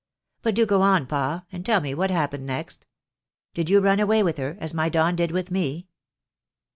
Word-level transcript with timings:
But 0.41 0.55
do 0.55 0.65
go 0.65 0.81
on, 0.81 1.05
pa, 1.05 1.45
and 1.51 1.63
tell 1.63 1.79
me 1.79 1.93
what 1.93 2.09
happened 2.09 2.43
next? 2.47 2.87
Did 3.53 3.69
you 3.69 3.79
run 3.79 3.99
away 3.99 4.23
with 4.23 4.37
her, 4.39 4.57
as 4.59 4.73
my 4.73 4.89
Don 4.89 5.15
did 5.15 5.29
with 5.29 5.51
me 5.51 5.89